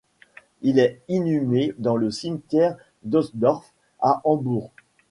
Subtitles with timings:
[0.63, 4.71] Il est inhumé dans le cimetière d'Ohlsdorf à Hambourg.